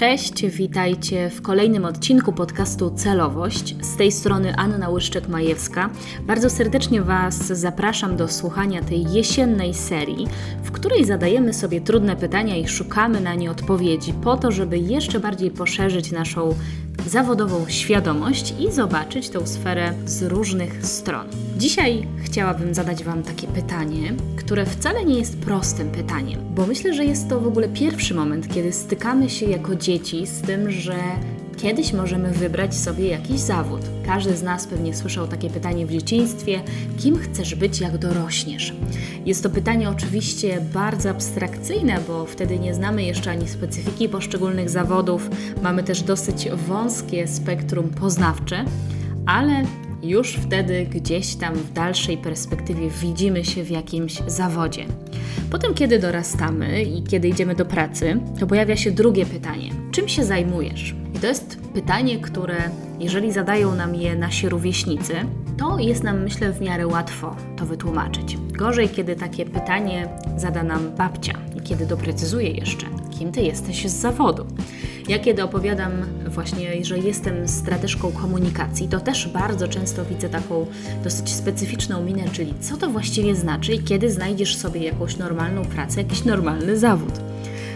[0.00, 3.74] Cześć, witajcie w kolejnym odcinku podcastu Celowość.
[3.84, 5.88] Z tej strony Anna Łyszczek-Majewska.
[6.26, 10.26] Bardzo serdecznie Was zapraszam do słuchania tej jesiennej serii,
[10.62, 15.20] w której zadajemy sobie trudne pytania i szukamy na nie odpowiedzi, po to, żeby jeszcze
[15.20, 16.54] bardziej poszerzyć naszą
[17.08, 21.26] zawodową świadomość i zobaczyć tę sferę z różnych stron.
[21.56, 27.04] Dzisiaj chciałabym zadać Wam takie pytanie, które wcale nie jest prostym pytaniem, bo myślę, że
[27.04, 30.96] jest to w ogóle pierwszy moment, kiedy stykamy się jako dzieci z tym, że
[31.62, 33.80] Kiedyś możemy wybrać sobie jakiś zawód.
[34.06, 36.60] Każdy z nas pewnie słyszał takie pytanie w dzieciństwie:
[36.98, 38.74] kim chcesz być, jak dorośniesz?
[39.26, 45.30] Jest to pytanie oczywiście bardzo abstrakcyjne, bo wtedy nie znamy jeszcze ani specyfiki poszczególnych zawodów,
[45.62, 48.64] mamy też dosyć wąskie spektrum poznawcze,
[49.26, 49.64] ale
[50.02, 54.84] już wtedy gdzieś tam w dalszej perspektywie widzimy się w jakimś zawodzie.
[55.50, 60.24] Potem, kiedy dorastamy i kiedy idziemy do pracy, to pojawia się drugie pytanie: czym się
[60.24, 60.94] zajmujesz?
[61.20, 62.56] To jest pytanie, które,
[62.98, 65.14] jeżeli zadają nam je nasi rówieśnicy,
[65.58, 68.36] to jest nam, myślę, w miarę łatwo to wytłumaczyć.
[68.52, 72.86] Gorzej, kiedy takie pytanie zada nam babcia i kiedy doprecyzuje jeszcze,
[73.18, 74.46] kim ty jesteś z zawodu.
[75.08, 75.92] Ja kiedy opowiadam
[76.26, 80.66] właśnie, że jestem strateżką komunikacji, to też bardzo często widzę taką
[81.04, 86.02] dosyć specyficzną minę, czyli co to właściwie znaczy i kiedy znajdziesz sobie jakąś normalną pracę,
[86.02, 87.29] jakiś normalny zawód.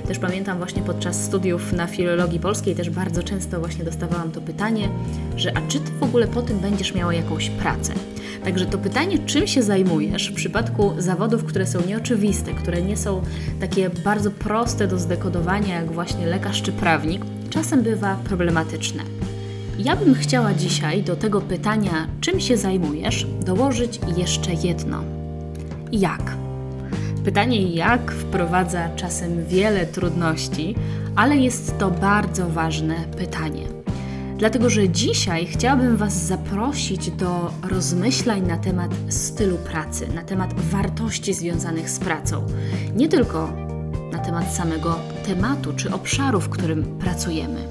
[0.09, 4.89] Też pamiętam właśnie podczas studiów na filologii polskiej też bardzo często właśnie dostawałam to pytanie,
[5.37, 7.93] że a czy ty w ogóle po tym będziesz miała jakąś pracę?
[8.45, 13.23] Także to pytanie, czym się zajmujesz w przypadku zawodów, które są nieoczywiste, które nie są
[13.61, 19.03] takie bardzo proste do zdekodowania, jak właśnie lekarz czy prawnik, czasem bywa problematyczne.
[19.79, 25.05] Ja bym chciała dzisiaj do tego pytania, czym się zajmujesz, dołożyć jeszcze jedno.
[25.93, 26.44] Jak?
[27.25, 30.75] Pytanie jak wprowadza czasem wiele trudności,
[31.17, 33.63] ale jest to bardzo ważne pytanie.
[34.39, 41.35] Dlatego, że dzisiaj chciałabym Was zaprosić do rozmyślań na temat stylu pracy, na temat wartości
[41.35, 42.47] związanych z pracą.
[42.97, 43.53] Nie tylko
[44.13, 44.97] na temat samego
[45.27, 47.69] tematu czy obszaru, w którym pracujemy.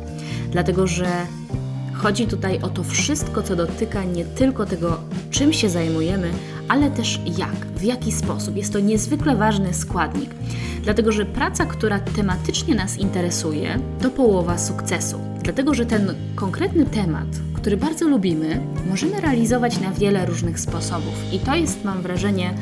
[0.52, 1.08] Dlatego, że
[2.04, 5.00] chodzi tutaj o to wszystko, co dotyka nie tylko tego,
[5.32, 6.32] czym się zajmujemy,
[6.68, 8.56] ale też jak, w jaki sposób.
[8.56, 10.30] Jest to niezwykle ważny składnik,
[10.82, 15.20] dlatego że praca, która tematycznie nas interesuje, to połowa sukcesu.
[15.44, 21.14] Dlatego, że ten konkretny temat, który bardzo lubimy, możemy realizować na wiele różnych sposobów.
[21.32, 22.54] I to jest, mam wrażenie,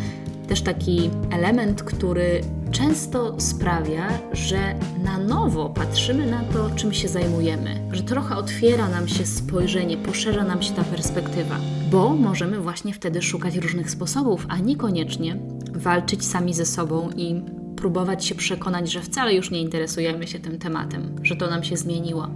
[0.52, 2.42] też taki element, który
[2.72, 9.08] często sprawia, że na nowo patrzymy na to, czym się zajmujemy, że trochę otwiera nam
[9.08, 11.56] się spojrzenie, poszerza nam się ta perspektywa,
[11.92, 15.38] bo możemy właśnie wtedy szukać różnych sposobów, a niekoniecznie
[15.74, 17.42] walczyć sami ze sobą i
[17.76, 21.78] próbować się przekonać, że wcale już nie interesujemy się tym tematem, że to nam się
[21.78, 22.28] zmieniło.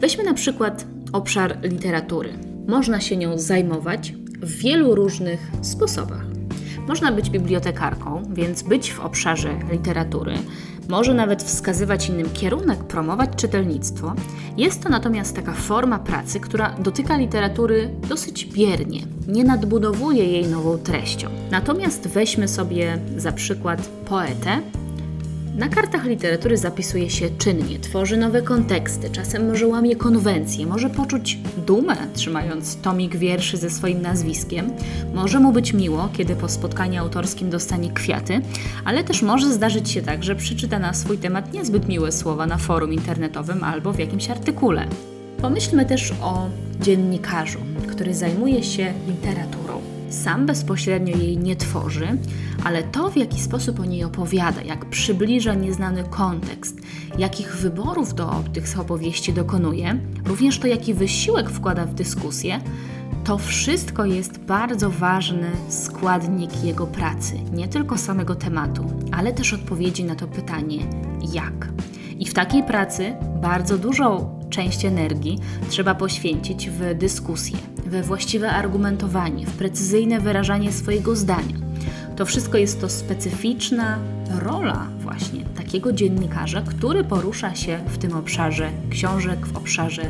[0.00, 2.32] Weźmy na przykład obszar literatury.
[2.68, 6.37] Można się nią zajmować w wielu różnych sposobach.
[6.88, 10.34] Można być bibliotekarką, więc być w obszarze literatury,
[10.88, 14.14] może nawet wskazywać innym kierunek, promować czytelnictwo.
[14.56, 20.78] Jest to natomiast taka forma pracy, która dotyka literatury dosyć biernie, nie nadbudowuje jej nową
[20.78, 21.28] treścią.
[21.50, 24.62] Natomiast weźmy sobie za przykład poetę,
[25.58, 31.38] na kartach literatury zapisuje się czynnie, tworzy nowe konteksty, czasem może łamie konwencje, może poczuć
[31.66, 34.70] dumę, trzymając tomik wierszy ze swoim nazwiskiem,
[35.14, 38.40] może mu być miło, kiedy po spotkaniu autorskim dostanie kwiaty,
[38.84, 42.58] ale też może zdarzyć się tak, że przeczyta na swój temat niezbyt miłe słowa na
[42.58, 44.86] forum internetowym albo w jakimś artykule.
[45.40, 46.46] Pomyślmy też o
[46.80, 47.58] dziennikarzu,
[47.88, 49.67] który zajmuje się literaturą
[50.10, 52.08] sam bezpośrednio jej nie tworzy,
[52.64, 56.80] ale to, w jaki sposób o niej opowiada, jak przybliża nieznany kontekst,
[57.18, 62.60] jakich wyborów do tych opowieści dokonuje, również to, jaki wysiłek wkłada w dyskusję,
[63.24, 70.04] to wszystko jest bardzo ważny składnik jego pracy, nie tylko samego tematu, ale też odpowiedzi
[70.04, 70.78] na to pytanie
[71.32, 71.68] jak.
[72.18, 79.46] I w takiej pracy bardzo dużą część energii trzeba poświęcić w dyskusję, we właściwe argumentowanie,
[79.46, 81.56] w precyzyjne wyrażanie swojego zdania.
[82.16, 83.98] To wszystko jest to specyficzna
[84.42, 90.02] rola właśnie takiego dziennikarza, który porusza się w tym obszarze książek, w obszarze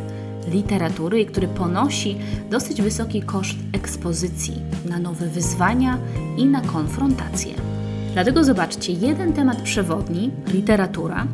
[0.52, 2.16] literatury i który ponosi
[2.50, 5.98] dosyć wysoki koszt ekspozycji na nowe wyzwania
[6.36, 7.54] i na konfrontację.
[8.12, 11.26] Dlatego zobaczcie, jeden temat przewodni, literatura,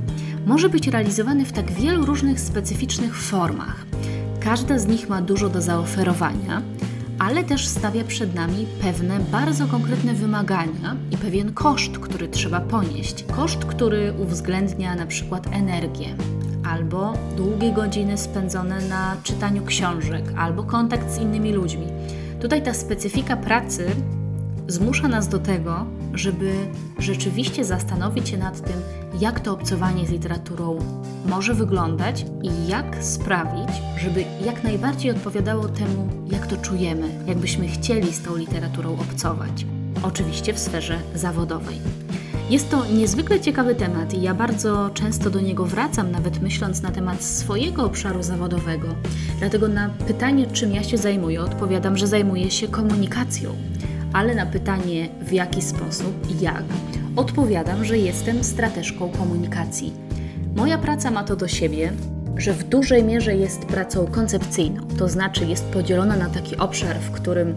[0.46, 3.86] może być realizowany w tak wielu różnych specyficznych formach.
[4.40, 6.62] Każda z nich ma dużo do zaoferowania,
[7.18, 13.24] ale też stawia przed nami pewne bardzo konkretne wymagania i pewien koszt, który trzeba ponieść.
[13.36, 16.16] Koszt, który uwzględnia na przykład energię,
[16.64, 21.86] albo długie godziny spędzone na czytaniu książek, albo kontakt z innymi ludźmi.
[22.40, 23.86] Tutaj ta specyfika pracy
[24.68, 26.52] zmusza nas do tego, żeby
[26.98, 28.76] rzeczywiście zastanowić się nad tym,
[29.20, 30.78] jak to obcowanie z literaturą
[31.26, 33.68] może wyglądać i jak sprawić,
[33.98, 39.66] żeby jak najbardziej odpowiadało temu, jak to czujemy, jakbyśmy chcieli z tą literaturą obcować.
[40.02, 41.76] Oczywiście w sferze zawodowej.
[42.50, 46.90] Jest to niezwykle ciekawy temat i ja bardzo często do niego wracam, nawet myśląc na
[46.90, 48.88] temat swojego obszaru zawodowego.
[49.38, 53.50] Dlatego na pytanie, czym ja się zajmuję, odpowiadam, że zajmuję się komunikacją.
[54.14, 56.64] Ale na pytanie, w jaki sposób i jak,
[57.16, 59.92] odpowiadam, że jestem strateżką komunikacji.
[60.56, 61.92] Moja praca ma to do siebie,
[62.36, 67.10] że w dużej mierze jest pracą koncepcyjną, to znaczy jest podzielona na taki obszar, w
[67.10, 67.56] którym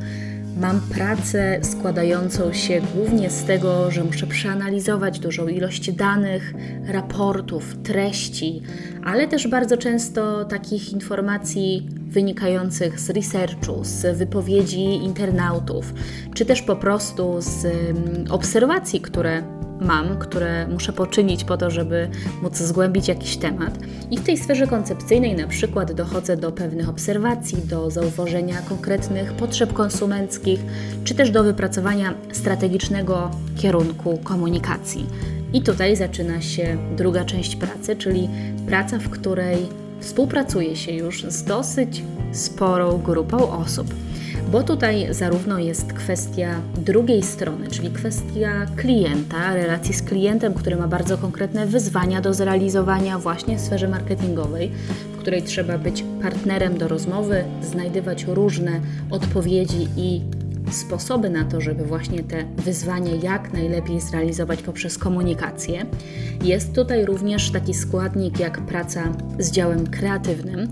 [0.60, 6.54] Mam pracę składającą się głównie z tego, że muszę przeanalizować dużą ilość danych,
[6.88, 8.62] raportów, treści,
[9.06, 15.94] ale też bardzo często takich informacji wynikających z researchu, z wypowiedzi internautów,
[16.34, 19.44] czy też po prostu z mm, obserwacji, które
[19.82, 22.10] mam, które muszę poczynić po to, żeby
[22.42, 23.80] móc zgłębić jakiś temat.
[24.12, 29.74] I w tej sferze koncepcyjnej na przykład dochodzę do pewnych obserwacji, do zauważenia konkretnych potrzeb
[29.74, 30.60] konsumenckich,
[31.04, 35.06] czy też do wypracowania strategicznego kierunku komunikacji.
[35.54, 38.30] I tutaj zaczyna się druga część pracy, czyli
[38.68, 39.58] praca, w której
[40.00, 43.88] współpracuje się już z dosyć sporą grupą osób
[44.52, 50.88] bo tutaj zarówno jest kwestia drugiej strony, czyli kwestia klienta, relacji z klientem, który ma
[50.88, 54.72] bardzo konkretne wyzwania do zrealizowania właśnie w sferze marketingowej,
[55.14, 60.22] w której trzeba być partnerem do rozmowy, znajdywać różne odpowiedzi i
[60.72, 65.86] sposoby na to, żeby właśnie te wyzwania jak najlepiej zrealizować poprzez komunikację.
[66.44, 69.04] Jest tutaj również taki składnik jak praca
[69.40, 70.68] z działem kreatywnym,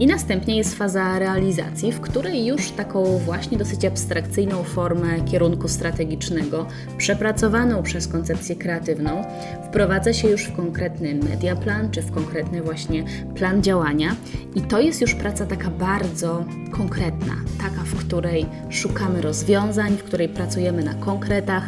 [0.00, 6.66] i następnie jest faza realizacji, w której już taką właśnie dosyć abstrakcyjną formę kierunku strategicznego,
[6.98, 9.24] przepracowaną przez koncepcję kreatywną,
[9.64, 13.04] wprowadza się już w konkretny mediaplan, czy w konkretny właśnie
[13.34, 14.16] plan działania.
[14.54, 20.28] I to jest już praca taka bardzo konkretna, taka, w której szukamy rozwiązań, w której
[20.28, 21.64] pracujemy na konkretach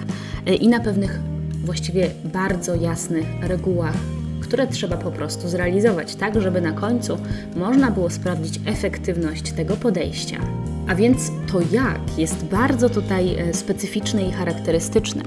[0.46, 1.20] e, i na pewnych
[1.64, 4.16] właściwie bardzo jasnych regułach
[4.47, 7.19] które trzeba po prostu zrealizować, tak żeby na końcu
[7.57, 10.41] można było sprawdzić efektywność tego podejścia.
[10.89, 15.23] A więc to jak jest bardzo tutaj e, specyficzne i charakterystyczne.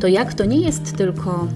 [0.00, 1.48] To jak to nie jest tylko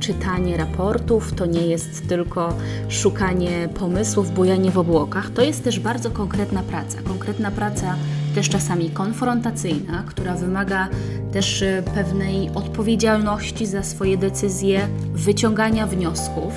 [0.00, 2.56] czytanie raportów, to nie jest tylko
[2.88, 6.98] szukanie pomysłów, bujanie w obłokach, to jest też bardzo konkretna praca.
[7.02, 7.96] Konkretna praca
[8.32, 10.88] też czasami konfrontacyjna, która wymaga
[11.32, 16.52] też e, pewnej odpowiedzialności za swoje decyzje, wyciągania wniosków,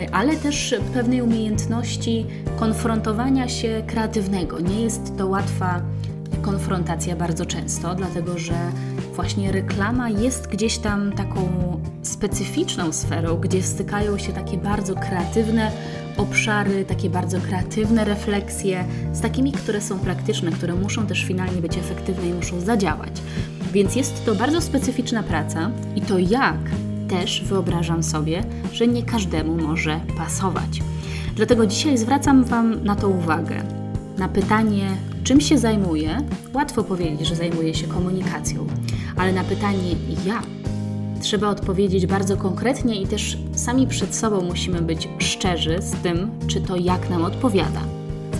[0.00, 2.26] e, ale też pewnej umiejętności
[2.56, 4.60] konfrontowania się kreatywnego.
[4.60, 5.80] Nie jest to łatwa
[6.42, 8.54] konfrontacja bardzo często, dlatego że
[9.16, 11.48] właśnie reklama jest gdzieś tam taką
[12.02, 15.70] specyficzną sferą, gdzie stykają się takie bardzo kreatywne
[16.16, 21.78] obszary, takie bardzo kreatywne refleksje z takimi, które są praktyczne, które muszą też finalnie być
[21.78, 23.22] efektywne i muszą zadziałać.
[23.72, 26.58] Więc jest to bardzo specyficzna praca i to jak
[27.08, 30.82] też wyobrażam sobie, że nie każdemu może pasować.
[31.36, 33.62] Dlatego dzisiaj zwracam Wam na to uwagę.
[34.18, 34.88] Na pytanie,
[35.26, 36.22] czym się zajmuję,
[36.54, 38.66] łatwo powiedzieć, że zajmuję się komunikacją,
[39.16, 39.90] ale na pytanie,
[40.26, 40.46] jak
[41.20, 46.60] trzeba odpowiedzieć bardzo konkretnie i też sami przed sobą musimy być szczerzy z tym, czy
[46.60, 47.80] to jak nam odpowiada.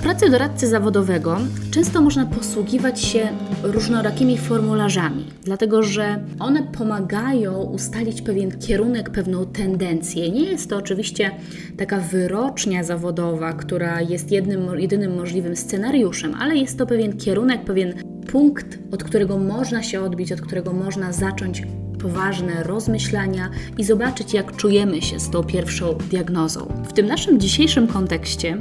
[0.06, 1.38] Pracy doradcy zawodowego
[1.70, 3.28] często można posługiwać się
[3.62, 10.30] różnorakimi formularzami, dlatego że one pomagają ustalić pewien kierunek, pewną tendencję.
[10.30, 11.30] Nie jest to oczywiście
[11.76, 17.94] taka wyrocznia zawodowa, która jest jednym, jedynym możliwym scenariuszem, ale jest to pewien kierunek, pewien
[18.26, 21.62] punkt, od którego można się odbić, od którego można zacząć
[21.96, 26.66] poważne rozmyślania i zobaczyć, jak czujemy się z tą pierwszą diagnozą.
[26.88, 28.58] W tym naszym dzisiejszym kontekście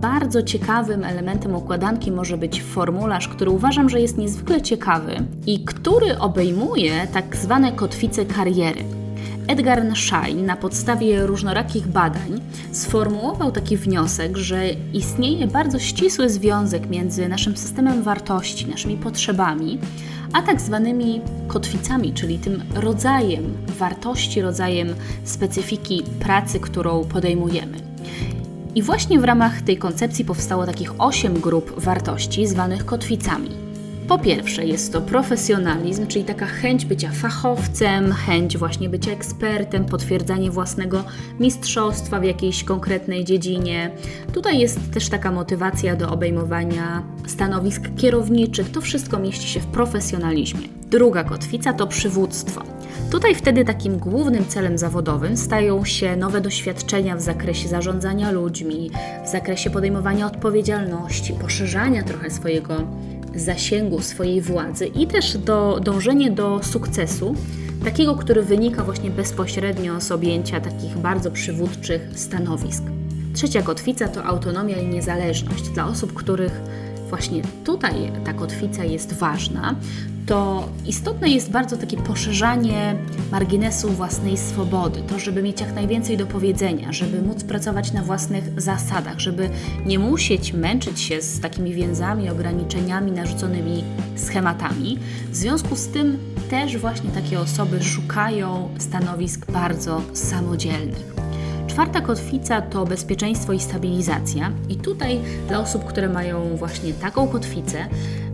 [0.00, 6.18] bardzo ciekawym elementem układanki może być formularz, który uważam, że jest niezwykle ciekawy i który
[6.18, 8.84] obejmuje tak zwane kotwice kariery.
[9.48, 12.40] Edgar Schein na podstawie różnorakich badań
[12.72, 19.78] sformułował taki wniosek, że istnieje bardzo ścisły związek między naszym systemem wartości, naszymi potrzebami,
[20.32, 23.44] a tak zwanymi kotwicami, czyli tym rodzajem
[23.78, 24.88] wartości, rodzajem
[25.24, 27.95] specyfiki pracy, którą podejmujemy.
[28.76, 33.50] I właśnie w ramach tej koncepcji powstało takich osiem grup wartości zwanych kotwicami.
[34.08, 40.50] Po pierwsze, jest to profesjonalizm, czyli taka chęć bycia fachowcem, chęć właśnie bycia ekspertem, potwierdzanie
[40.50, 41.04] własnego
[41.40, 43.90] mistrzostwa w jakiejś konkretnej dziedzinie.
[44.32, 48.70] Tutaj jest też taka motywacja do obejmowania stanowisk kierowniczych.
[48.70, 50.68] To wszystko mieści się w profesjonalizmie.
[50.90, 52.75] Druga kotwica to przywództwo.
[53.10, 58.90] Tutaj wtedy takim głównym celem zawodowym stają się nowe doświadczenia w zakresie zarządzania ludźmi,
[59.24, 62.74] w zakresie podejmowania odpowiedzialności, poszerzania trochę swojego
[63.34, 67.34] zasięgu, swojej władzy i też do, dążenie do sukcesu,
[67.84, 72.82] takiego, który wynika właśnie bezpośrednio z objęcia takich bardzo przywódczych stanowisk.
[73.34, 75.68] Trzecia kotwica to autonomia i niezależność.
[75.68, 76.60] Dla osób, których
[77.08, 79.74] właśnie tutaj ta kotwica jest ważna,
[80.26, 82.96] to istotne jest bardzo takie poszerzanie
[83.32, 88.60] marginesu własnej swobody, to żeby mieć jak najwięcej do powiedzenia, żeby móc pracować na własnych
[88.60, 89.50] zasadach, żeby
[89.86, 93.84] nie musieć męczyć się z takimi więzami, ograniczeniami, narzuconymi
[94.16, 94.98] schematami.
[95.30, 96.18] W związku z tym
[96.50, 101.25] też właśnie takie osoby szukają stanowisk bardzo samodzielnych.
[101.66, 104.52] Czwarta kotwica to bezpieczeństwo i stabilizacja.
[104.68, 107.88] I tutaj dla osób, które mają właśnie taką kotwicę,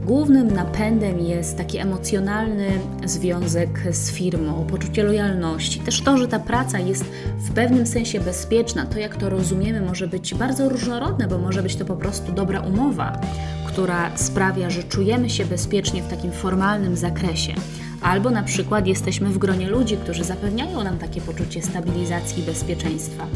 [0.04, 2.68] Głównym napędem jest taki emocjonalny
[3.04, 5.80] związek z firmą, poczucie lojalności.
[5.80, 7.04] Też to, że ta praca jest
[7.38, 11.76] w pewnym sensie bezpieczna, to jak to rozumiemy, może być bardzo różnorodne, bo może być
[11.76, 13.20] to po prostu dobra umowa,
[13.66, 17.54] która sprawia, że czujemy się bezpiecznie w takim formalnym zakresie.
[18.02, 23.26] Albo na przykład jesteśmy w gronie ludzi, którzy zapewniają nam takie poczucie stabilizacji i bezpieczeństwa.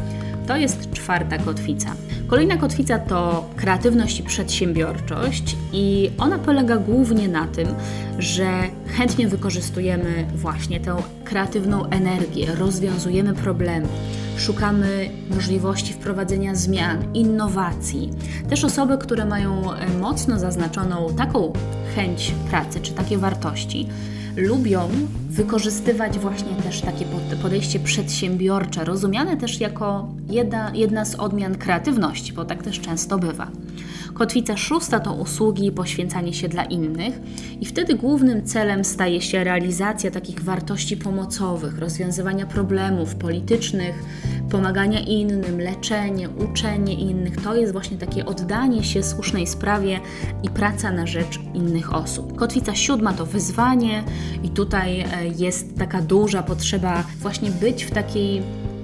[0.47, 1.93] To jest czwarta kotwica.
[2.27, 7.69] Kolejna kotwica to kreatywność i przedsiębiorczość, i ona polega głównie na tym,
[8.19, 13.89] że chętnie wykorzystujemy właśnie tę kreatywną energię, rozwiązujemy problemy,
[14.37, 18.11] szukamy możliwości wprowadzenia zmian, innowacji.
[18.49, 19.63] Też osoby, które mają
[20.01, 21.53] mocno zaznaczoną taką
[21.95, 23.89] chęć pracy czy takie wartości,
[24.37, 24.89] lubią
[25.31, 27.05] wykorzystywać właśnie też takie
[27.43, 33.51] podejście przedsiębiorcze, rozumiane też jako jedna, jedna z odmian kreatywności, bo tak też często bywa.
[34.15, 37.21] Kotwica szósta to usługi i poświęcanie się dla innych,
[37.61, 43.95] i wtedy głównym celem staje się realizacja takich wartości pomocowych, rozwiązywania problemów politycznych,
[44.51, 47.43] pomagania innym, leczenie, uczenie innych.
[47.43, 50.01] To jest właśnie takie oddanie się słusznej sprawie
[50.43, 52.37] i praca na rzecz innych osób.
[52.37, 54.05] Kotwica siódma to wyzwanie,
[54.43, 58.43] i tutaj e, jest taka duża potrzeba właśnie być w takiej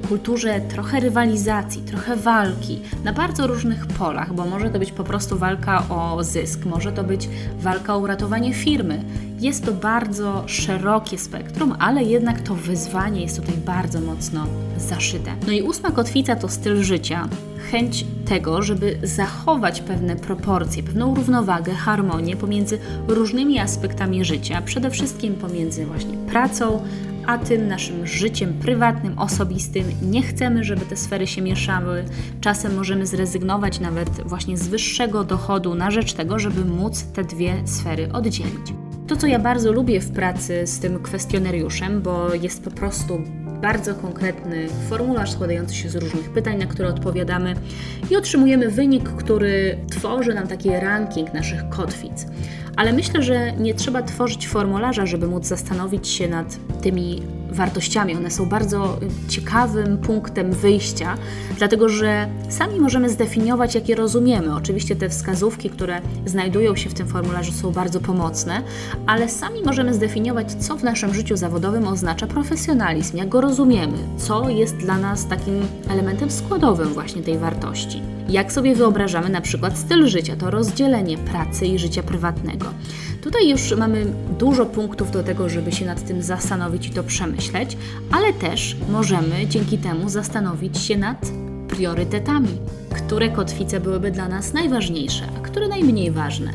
[0.08, 5.38] kulturze trochę rywalizacji, trochę walki na bardzo różnych polach, bo może to być po prostu
[5.38, 7.28] walka o zysk, może to być
[7.60, 9.04] walka o uratowanie firmy.
[9.40, 14.46] Jest to bardzo szerokie spektrum, ale jednak to wyzwanie jest tutaj bardzo mocno
[14.78, 15.30] zaszyte.
[15.46, 17.28] No i ósma kotwica to styl życia,
[17.70, 22.78] chęć tego, żeby zachować pewne proporcje, pewną równowagę, harmonię pomiędzy
[23.08, 26.82] różnymi aspektami życia, przede wszystkim pomiędzy właśnie pracą,
[27.26, 29.84] a tym naszym życiem prywatnym, osobistym.
[30.02, 32.04] Nie chcemy, żeby te sfery się mieszały.
[32.40, 37.62] Czasem możemy zrezygnować nawet właśnie z wyższego dochodu na rzecz tego, żeby móc te dwie
[37.64, 38.74] sfery oddzielić.
[39.06, 43.20] To, co ja bardzo lubię w pracy z tym kwestionariuszem, bo jest po prostu
[43.62, 47.54] bardzo konkretny formularz składający się z różnych pytań, na które odpowiadamy
[48.10, 52.26] i otrzymujemy wynik, który tworzy nam taki ranking naszych kotwic.
[52.76, 58.16] Ale myślę, że nie trzeba tworzyć formularza, żeby móc zastanowić się nad tymi wartościami.
[58.16, 61.16] One są bardzo ciekawym punktem wyjścia,
[61.58, 64.54] dlatego że sami możemy zdefiniować, jakie rozumiemy.
[64.54, 68.62] Oczywiście te wskazówki, które znajdują się w tym formularzu, są bardzo pomocne,
[69.06, 74.48] ale sami możemy zdefiniować, co w naszym życiu zawodowym oznacza profesjonalizm, jak go rozumiemy, co
[74.48, 75.54] jest dla nas takim
[75.88, 78.02] elementem składowym właśnie tej wartości.
[78.32, 82.66] Jak sobie wyobrażamy na przykład styl życia, to rozdzielenie pracy i życia prywatnego.
[83.22, 84.06] Tutaj już mamy
[84.38, 87.76] dużo punktów do tego, żeby się nad tym zastanowić i to przemyśleć,
[88.10, 91.30] ale też możemy dzięki temu zastanowić się nad
[91.68, 92.58] priorytetami,
[92.90, 96.52] które kotwice byłyby dla nas najważniejsze, a które najmniej ważne,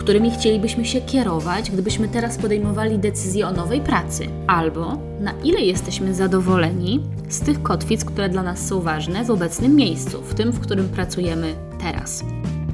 [0.00, 6.14] którymi chcielibyśmy się kierować, gdybyśmy teraz podejmowali decyzję o nowej pracy, albo na ile jesteśmy
[6.14, 10.60] zadowoleni z tych kotwic, które dla nas są ważne w obecnym miejscu, w tym, w
[10.60, 12.24] którym pracujemy teraz.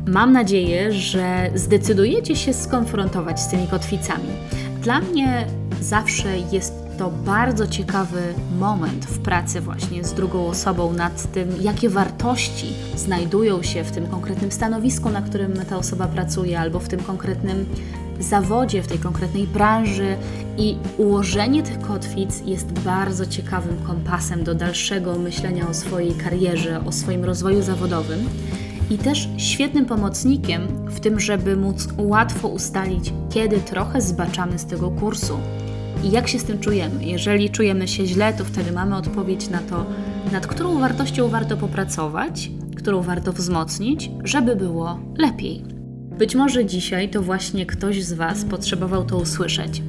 [0.06, 4.28] Mam nadzieję, że zdecydujecie się skonfrontować z tymi kotwicami.
[4.82, 5.46] Dla mnie
[5.80, 11.88] zawsze jest to bardzo ciekawy moment w pracy właśnie z drugą osobą nad tym, jakie
[11.88, 17.00] wartości znajdują się w tym konkretnym stanowisku, na którym ta osoba pracuje, albo w tym
[17.00, 17.66] konkretnym
[18.20, 20.16] zawodzie, w tej konkretnej branży
[20.58, 26.92] i ułożenie tych kotwic jest bardzo ciekawym kompasem do dalszego myślenia o swojej karierze, o
[26.92, 28.28] swoim rozwoju zawodowym.
[28.90, 34.90] i też świetnym pomocnikiem w tym, żeby móc łatwo ustalić, kiedy trochę zbaczamy z tego
[34.90, 35.38] kursu
[36.04, 37.04] i jak się z tym czujemy.
[37.04, 39.86] Jeżeli czujemy się źle, to wtedy mamy odpowiedź na to,
[40.32, 45.62] nad którą wartością warto popracować, którą warto wzmocnić, żeby było lepiej.
[46.18, 49.82] Być może dzisiaj to właśnie ktoś z Was potrzebował to usłyszeć,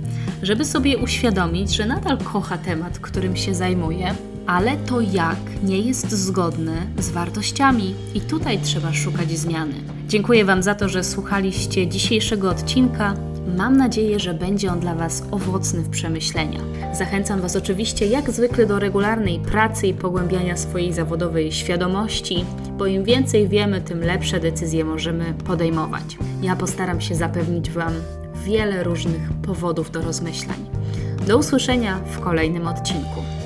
[0.43, 4.15] żeby sobie uświadomić, że nadal kocha temat, którym się zajmuje,
[4.47, 9.73] ale to jak nie jest zgodne z wartościami i tutaj trzeba szukać zmiany.
[10.07, 13.13] Dziękuję Wam za to, że słuchaliście dzisiejszego odcinka.
[13.56, 16.60] Mam nadzieję, że będzie on dla Was owocny w przemyślenia.
[16.94, 22.46] Zachęcam Was oczywiście jak zwykle do regularnej pracy i pogłębiania swojej zawodowej świadomości,
[22.77, 26.18] bo im więcej wiemy, tym lepsze decyzje możemy podejmować.
[26.42, 27.94] Ja postaram się zapewnić Wam
[28.46, 30.58] wiele różnych powodów do rozmyślań.
[31.27, 33.37] Do usłyszenia w kolejnym odcinku.